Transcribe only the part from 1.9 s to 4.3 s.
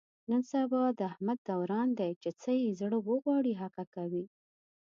دی، چې څه یې زړه و غواړي هغه کوي.